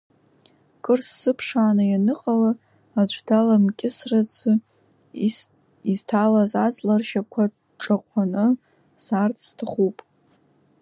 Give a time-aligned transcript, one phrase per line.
[0.83, 2.51] Кыр сзыԥшааны ианыҟала,
[2.99, 4.53] аӡәы даламкьысразы,
[5.91, 7.43] изҭалаз аҵла ршьапқәа
[7.81, 8.45] ҿаҟәаны
[9.05, 9.97] саарц сҭахуп.